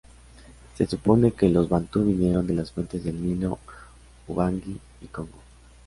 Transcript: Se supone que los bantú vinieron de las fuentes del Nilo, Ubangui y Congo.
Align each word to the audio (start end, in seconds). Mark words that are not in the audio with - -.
Se 0.79 0.87
supone 0.87 1.31
que 1.33 1.47
los 1.47 1.69
bantú 1.69 2.03
vinieron 2.03 2.47
de 2.47 2.55
las 2.55 2.71
fuentes 2.71 3.03
del 3.03 3.21
Nilo, 3.23 3.59
Ubangui 4.27 4.79
y 4.99 5.05
Congo. 5.05 5.37